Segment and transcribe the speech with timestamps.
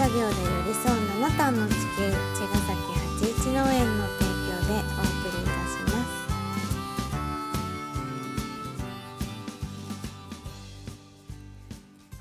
[0.00, 6.08] 作業で寄り添う七段の地球茅ヶ崎八一農園の提供でお送りいたします。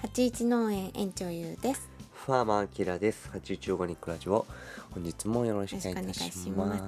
[0.01, 1.89] 八一農園園長ゆうです。
[2.11, 3.29] ファーマーキラです。
[3.31, 4.45] 八十オーガニックラジオ。
[4.91, 6.81] 本日もよろしくお願いしよろしくお願い。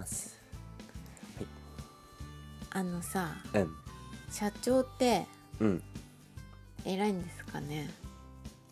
[2.71, 3.73] あのさうん、
[4.30, 5.25] 社長って
[5.61, 5.81] うん。
[6.83, 7.89] 偉いんですかね？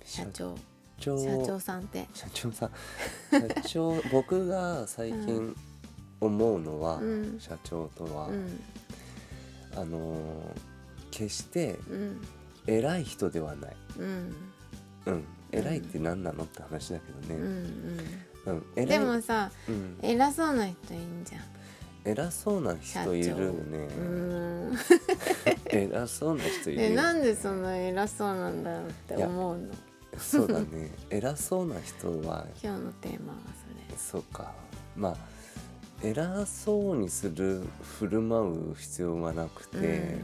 [0.04, 0.58] 社長。
[0.58, 0.69] 社
[1.00, 1.18] 長。
[1.18, 2.08] 社長さんって。
[2.14, 2.70] 社長さん。
[3.32, 5.56] 社長、 僕が最近
[6.22, 7.40] 思うのは、うん。
[7.40, 8.62] 社長とは、うん。
[9.76, 10.20] あのー
[11.12, 12.22] 決してうん。
[12.68, 13.76] 偉い人ではない。
[13.98, 14.36] うん。
[15.08, 15.24] うん。
[15.52, 17.48] 偉いって何なのって話だけどうんう
[18.46, 18.54] ね。
[18.54, 18.64] ん。
[18.78, 18.86] うん。
[18.86, 21.42] でもさうん、偉そうな人いいんじゃん。
[22.06, 23.88] 偉そうな人いるよね。
[25.72, 26.90] 偉そうな人いるね。
[26.96, 29.68] なんでそんな偉そうなんだろうって思うの？
[30.20, 30.92] そうだね。
[31.10, 33.40] 偉そうな人は今日のテーマは
[33.98, 34.54] そうか。
[34.96, 35.18] まあ
[36.02, 37.62] 偉そうにする
[38.00, 40.18] 振る舞う必要はなくそれて、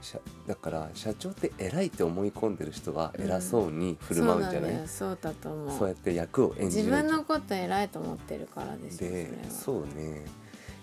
[0.00, 5.78] しゃだから社長って偉いって思い込んでる人は偉そうに振る舞うんじゃない、そうそうだと思う。
[5.78, 10.24] そうやって役を演じ自る分のこと偉いと思ってるからでしょでそうね。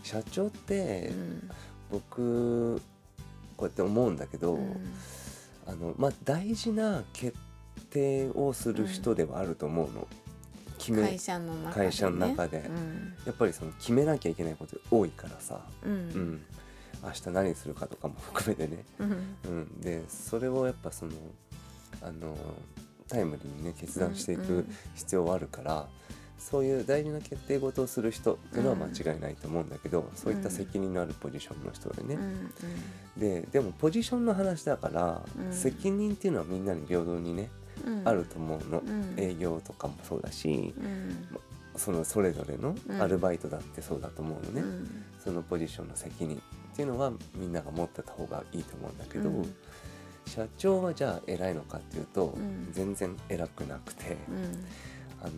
[0.03, 1.49] 社長って、うん。
[1.91, 2.81] 僕
[3.55, 4.83] こうやって思うんだけど、うん。
[5.65, 7.37] あのまあ大事な決
[7.93, 10.07] 定をする人ではあると思うの。
[10.79, 12.57] 決め会社の中で、ね、会社の中で。
[12.57, 13.13] うん。
[13.25, 15.95] やっぱりその決めなきゃいけないこと多いからさ、ううん。
[16.33, 16.41] ん、
[17.03, 19.11] 明日何するかとかも含めてね、うん。
[19.11, 21.11] うん、でそれをやっぱその
[22.01, 22.35] あの
[23.07, 24.75] タイムリーにね決断していくうんうん。
[24.95, 25.87] 必要はあるから、
[26.37, 32.51] そういう大事な決定事をする人っていうのは間違いないと思うんだけど、そういった責任のあるポジションの人でね、うん
[33.17, 35.53] ででもポジションの話だから、うん。
[35.53, 37.62] 責任っていうのはみんなに平等にね、うん
[38.05, 39.13] あると思うの、うん。
[39.17, 41.27] 営業とかもそうだし、うん。
[41.75, 43.01] そのそれぞれのうん。
[43.01, 44.61] アルバイトだってそうだと思うのね。
[44.61, 45.05] うん。
[45.23, 49.55] そのポジションの責任っていうのはみんなが持ってた方がいいと思うんだけど、うん。
[50.25, 52.69] 社長はじゃあ偉いのかっていうと、ん。
[52.71, 54.65] 全然偉くなくて、うん。
[55.21, 55.31] あの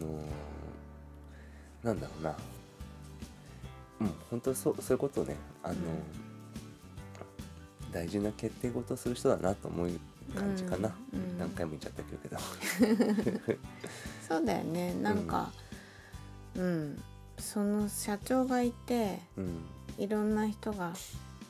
[1.84, 2.36] ーなんだろうな。
[4.02, 5.36] うん本当そうそういうことをね。
[5.64, 5.78] あのー
[7.92, 9.90] 大事な決定事をする人だなと思う
[10.34, 11.38] 感じかな、うんうん。
[11.38, 13.58] 何回も言っちゃったけど。
[14.28, 14.94] そうだよね。
[14.96, 15.52] なんか
[16.56, 17.04] うん、
[17.38, 19.66] その社長がいてうん。
[19.98, 20.94] いろんな人が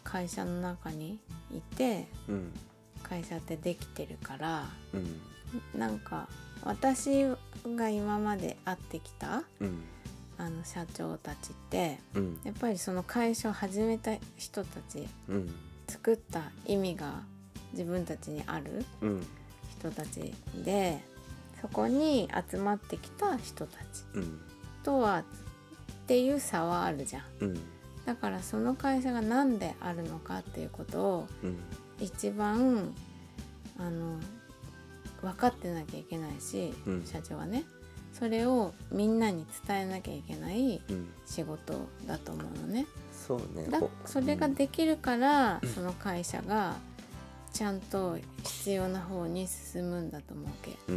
[0.03, 1.19] 会社の中に
[1.51, 2.53] いてうん。
[3.03, 5.79] 会社ってできてるからうん。
[5.79, 6.27] なんか
[6.63, 7.25] 私
[7.65, 9.83] が今まで会ってきたうん。
[10.37, 12.39] あの社長たちってうん。
[12.43, 15.55] やっぱりその会社を始めた人たちうん。
[15.87, 17.21] 作った意味が
[17.75, 19.25] 自分たちにあるうん。
[19.79, 20.99] 人たちで
[21.61, 24.39] そこに集まってきた人たちうん。
[24.83, 25.23] とはっ
[26.07, 27.23] ていう差はあるじゃん。
[27.41, 27.59] うん。
[28.05, 31.57] だからその会社が何であるのかっていうことをうん。
[31.99, 32.93] 一番
[33.77, 34.19] あの
[35.21, 37.05] 分かってなきゃいけないし、うん。
[37.05, 37.63] 社長はね。
[38.13, 41.09] それをみんなに伝えなきゃいけないうん。
[41.25, 42.85] 仕事だと思うのね。
[43.11, 43.67] そうね。
[43.69, 46.75] だほそれができるから、その会社が
[47.55, 50.95] ちゃんと必要な方に進むんだと思うけ、うん。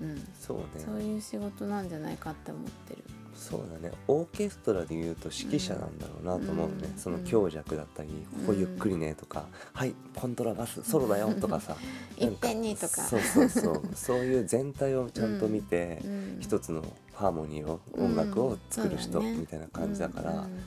[0.00, 0.64] うん、そうね。
[0.82, 3.04] そういう仕事なんじゃないかって思ってる。
[3.34, 3.94] そうだね。
[4.08, 6.98] オーケストラで言うと指揮者なんだろうなと思うね、うん。
[6.98, 8.08] その強弱だったり
[8.46, 9.44] 「ここゆっくりね」とか
[9.74, 11.76] 「はいコントラバスソロだよ」とかさ。
[12.16, 13.02] いっぺんにとか。
[13.02, 13.82] そうそうそう。
[13.94, 16.38] そういう全体をちゃんと見て、うん。
[16.40, 20.60] 一つのハーモニーを音楽を作る人うんそうだねみたいな感じだから、うん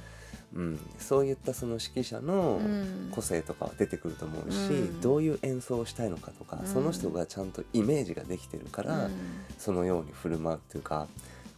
[0.55, 0.79] うん。
[0.99, 3.09] そういったその指揮者のうん。
[3.11, 5.01] 個性とかは出てくると思うし、うん。
[5.01, 6.67] どういう演奏をしたいのかとか、うん。
[6.67, 9.11] その人がちゃんとイメージができてるから、うん。
[9.57, 11.07] そのように振る舞うっていうか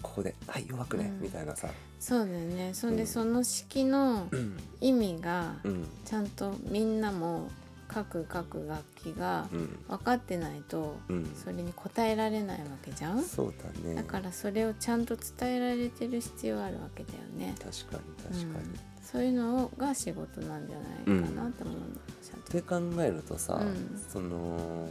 [0.01, 1.22] ここで「はい弱くね」うん。
[1.22, 1.69] みたいなさ、
[2.00, 2.73] そうだよね。
[2.73, 3.08] そんで、うん。
[3.08, 4.58] その式のうん。
[4.81, 5.87] 意味がうん。
[6.05, 7.49] ちゃんとみんなも
[7.87, 9.79] 各各楽器がうん。
[9.87, 11.26] 分かってないとうん。
[11.35, 13.23] それに応えられないわけじゃん？
[13.23, 13.96] そうだね。
[13.96, 17.55] だからそれをちゃんと伝えられてる必要あるわけだよね。
[17.58, 18.79] 確かに確かに、うん。
[19.02, 21.85] そういうのが仕事なんじゃないかなって思うの、
[22.23, 22.47] ちゃんと。
[22.47, 24.02] って考えるとさ、うん。
[24.09, 24.90] その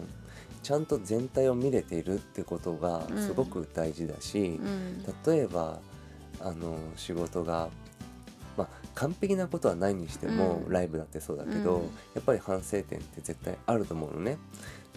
[0.62, 3.19] ちゃんと全体を見れているってことがうん。
[3.19, 5.05] すごく大事だし、うん。
[5.26, 5.81] 例えば
[6.41, 7.69] あの仕事が、
[8.56, 10.73] まあ、完璧なことはないにしても、うん。
[10.73, 11.83] ライブだってそうだけど、うん。
[12.15, 14.39] やっぱり反省点って絶対あると思うのね。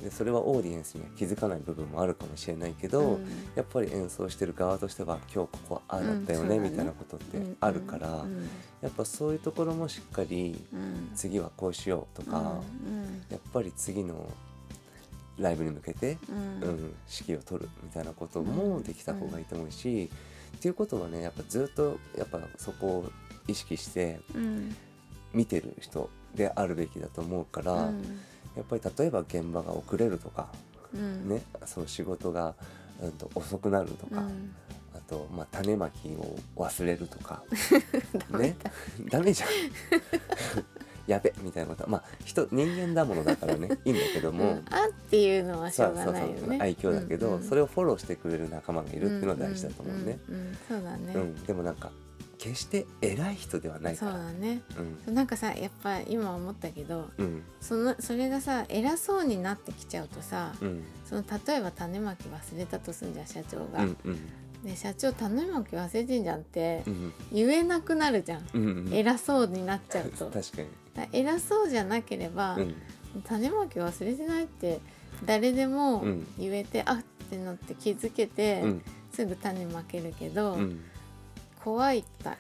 [0.02, 3.26] でそれはオーディエンスには気づかない部分もあるかもしれないけど、うん。
[3.56, 8.48] やっぱり演奏してる側としては今日ここはああだったよね、みたいなことってあるから、うん。
[8.82, 11.12] やっぱそういうところもしっかりうん。
[11.16, 13.24] 次はこうしようとか、うん。
[13.30, 14.30] やっぱり次の
[15.40, 20.10] ライブに向けて、ううんん、指揮を取るみたいなこともできた方がいいと思うし、
[20.56, 23.12] っていうことはねやっぱずっとやっぱそこを
[23.48, 24.76] 意識してうん。
[25.34, 28.04] 見てる人であるべきだと思うから、うん。
[28.56, 30.48] やっぱり例えば現場が遅れるとか、
[30.94, 31.30] うん。
[31.30, 32.56] ね、その仕事が、
[33.02, 34.56] うん、と遅くなるとか、うん。
[34.96, 37.44] あと、まあ、種まきを忘れるとか
[38.32, 38.58] ダメね
[39.10, 39.50] ダメじゃん。
[41.08, 41.90] やべみたいなこと。
[41.90, 44.66] まあ人人間だものだからね いいんだけども、うん。
[44.70, 46.34] あっていうのはしょうがないよね。
[46.40, 47.44] そうそう愛嬌だけど、うんうん。
[47.44, 50.02] それをフォローしてくれる仲間がいるっていうのは大事だと思うね。
[50.02, 50.58] んんうん。
[50.68, 51.36] そうだね、うん。
[51.46, 51.92] でもなんか
[52.38, 54.10] 決して偉い人ではないそう。
[54.10, 54.62] だね。
[55.08, 55.14] うん。
[55.14, 57.44] なんかさやっぱ今思ったけどうん。
[57.60, 60.84] そのそれがさ偉そうになってきちゃうとさ、うん。
[61.06, 63.84] その例えば種まき忘れたとすんじゃん社長が。
[63.84, 64.20] うんうん。
[64.64, 68.94] で社長種まき忘れてんじゃんってうん言えなくなるじゃん、うんうん。
[68.94, 70.28] 偉そうになっちゃうと。
[70.32, 70.68] 確かに。
[70.96, 72.76] だ偉そうじゃなければ、うん。
[73.24, 74.80] 種まき忘れてないって
[75.26, 76.28] 誰でもうん。
[76.38, 78.82] 言えて、あってなって気づけて、うん。
[79.12, 80.82] すぐ種まけるけど、うん
[81.68, 82.38] 怖いた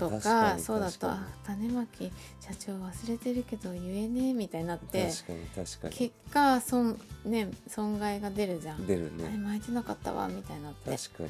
[0.00, 1.08] とかそうだと
[1.44, 2.10] 種まき
[2.40, 5.94] 社長忘れてるけど言えねえみたいになっにて確かに確かに。
[5.94, 8.84] 結果損,、ね、損害が出るじゃん。
[8.84, 10.90] 出るあれね巻いてなかったわみたいになって。
[10.90, 11.28] 確かに。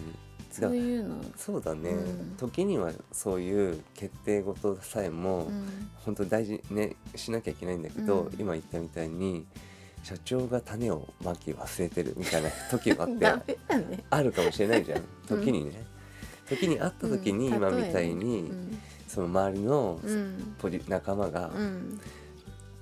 [0.51, 2.37] そういうの、そうだね、うん。
[2.39, 5.91] 時にはそういう決定事さえも、うん。
[5.97, 8.41] 本当に大事ねしなきゃいけないんだけど、うん。
[8.41, 9.45] 今言ったみたいに
[10.03, 14.05] 社長が種をまき忘れてるみたいな時があって ね。
[14.09, 15.03] あるかもしれないじゃん。
[15.29, 15.85] 時にね、
[16.49, 18.51] 時に会った時に、うん今みたいに、
[19.09, 22.01] その周りのうんポジ仲間が、うん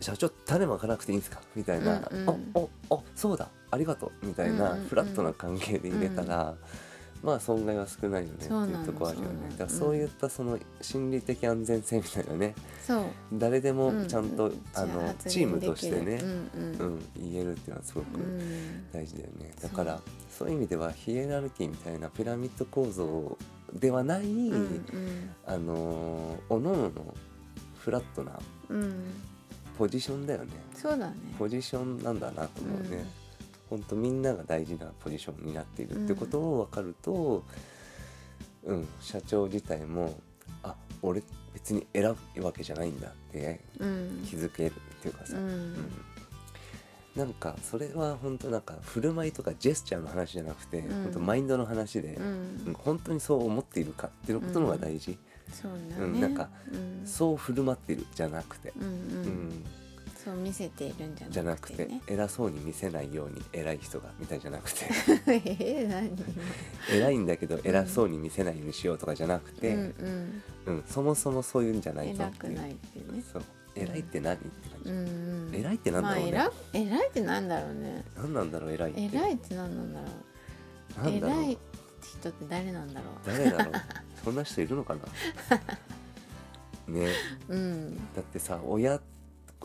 [0.00, 3.49] 社長種まかなくていいんですか?」みたいな「うんうんあおおそうだ。
[3.70, 4.88] ありがとう」みたいなうんうんうん。
[4.88, 6.55] フラットな関係で入れたら、
[7.24, 9.48] まあ損害は少ないよねっていうところあるよね。
[9.52, 12.54] だからそういったその心理的安全性みたいなね。
[12.86, 13.04] そう。
[13.32, 17.06] 誰でもうんちゃんと、うんあのチームとしてね、うんうん。
[17.16, 18.90] 言えるっていうのはすごくうん。
[18.92, 20.00] 大事だよね、だから
[20.30, 23.38] そういう意味ではヒエラルキーみたいなピラミッド構造
[23.72, 25.30] ではない、うんうん。
[25.46, 27.14] あのおのおのの
[27.78, 28.38] フラットな
[28.68, 28.94] うん。
[29.78, 30.52] ポジションだよね。
[30.74, 31.14] そうだね。
[31.38, 33.04] ポジションなんだなと思うね、
[33.70, 37.44] ほんとみんなが大事なポジションになっているってことを分かると、
[38.64, 40.19] うん社長自体も
[40.62, 41.22] あ俺
[41.52, 44.25] 別に選ぶわけじゃないんだってうん。
[44.26, 45.49] 気づけるっていうかさ、うん。
[45.49, 45.75] うん。
[47.14, 51.02] なんかそれは本当なんか振る舞いとかジェスチャーの話じゃなくて、うん。
[51.05, 55.17] 本当マインドの話で、ううんん本当にそう思っているかっていうことの方が大事、
[55.52, 56.05] そうだね。
[56.12, 57.06] うんなんかうん。
[57.06, 58.93] そう振る舞っているじゃなくて、うんううん
[59.50, 59.64] ん
[60.24, 62.00] そう見せているんじゃなくてね。
[62.06, 64.86] 偉そうに見せないように偉い人がみたいじゃなくて。
[65.26, 66.16] え 何
[66.90, 70.42] 偉いんだけど偉そうに見せないようにしようとかじゃなくて、ううんん。
[70.66, 72.56] うんそもそもそういうんじゃないぞっていう。
[72.56, 73.22] ないっていうね。
[73.32, 73.42] そう。
[73.76, 78.04] 偉いって何って感じ、偉いってなんだろうね、まあ偉偉いってなんだろうね。
[78.16, 79.02] 何なんだろう偉いって。
[79.02, 81.04] 偉いって何なんだろう。
[81.04, 81.42] なんだろう。
[81.42, 81.58] 偉い
[82.20, 83.74] 人って誰なんだろ誰だろう。
[84.24, 85.00] そんな人いるのかな。
[86.86, 87.08] ね。
[87.48, 87.96] ううん。
[88.14, 89.00] だってさ親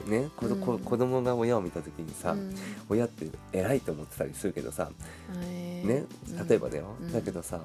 [0.05, 0.59] ね子,、うん。
[0.59, 2.55] 子子供が親を見た時にさ、うん。
[2.89, 4.89] 親って偉いと思ってたりするけどさ
[5.33, 6.47] ねうん。
[6.47, 7.13] 例えばだよ、うん。
[7.13, 7.59] だけどさ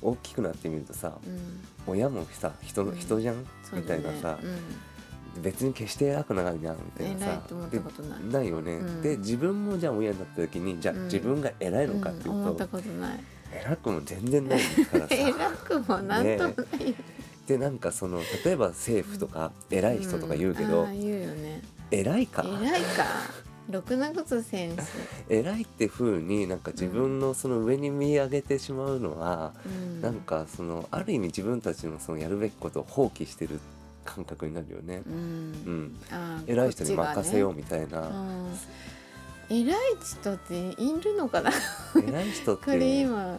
[0.00, 1.60] 大きくなってみるとさうん。
[1.86, 2.96] 親もさ人のうん。
[2.98, 5.42] 人じゃん、みたいなさ、うん。
[5.42, 7.26] 別に決して偉くないなみたいなさ。
[7.26, 8.48] 偉いと思ったことない。
[8.48, 9.02] よね、うん。
[9.02, 11.04] で自分もじゃあ親になった時にじゃあうん。
[11.04, 12.68] 自分が偉いのかっていうと、
[13.52, 15.14] 偉くも全然ないからさ。
[15.14, 16.94] 偉くもなんともないよ
[17.48, 21.62] でなんかその例えば政府とか偉い人とか言うけど、んあー言うよね。
[21.90, 22.44] 偉いか？
[22.44, 23.06] 偉いか。
[23.70, 24.80] ろくなことせんし、
[25.28, 33.60] 偉いって風になんか自分のその上に見上げてしまうのは、うん、なんかそのある意味自分たちのそのやるべきことを放棄してる
[34.04, 35.02] 感覚になるよね。
[35.06, 35.52] う、うん。
[35.52, 38.48] ん、あー偉い人に任せようみたいな、うん。
[39.50, 41.50] 偉い人っているのかな？
[41.96, 43.38] 偉い人っこれて今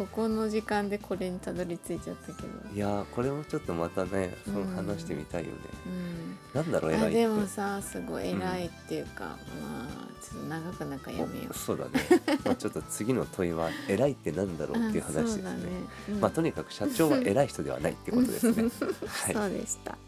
[0.00, 5.56] ここの時間でこれにたどり着いちゃったけどいやーこれもちょっとまたねそのうん話してみたいよね。
[5.84, 7.06] うんなんだろう偉いって。
[7.06, 11.90] あでもさすごい偉いっていうか、まあちょっと長くなんかやめよおそうだね。
[12.46, 14.82] まあちょっと次の問いは偉いってなんだろう。
[14.82, 15.42] うっていう話ですね。
[15.42, 15.58] ね
[16.08, 18.62] うんまあとにかく社長は偉い人ではないってことですね。
[19.04, 19.34] はい。
[19.34, 19.98] そうでした。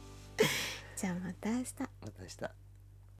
[0.96, 1.75] じゃあまた明日。
[1.80, 2.71] また明日。